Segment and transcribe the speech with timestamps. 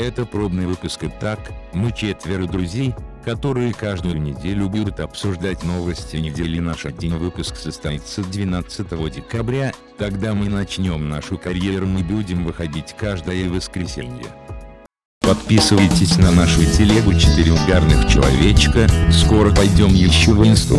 [0.00, 1.38] Это пробный выпуск и так,
[1.74, 6.58] мы четверо друзей, которые каждую неделю будут обсуждать новости недели.
[6.58, 13.50] Наш один выпуск состоится 12 декабря, тогда мы начнем нашу карьеру мы будем выходить каждое
[13.50, 14.28] воскресенье.
[15.20, 20.78] Подписывайтесь на нашу телегу 4 угарных человечка, скоро пойдем еще в инсту.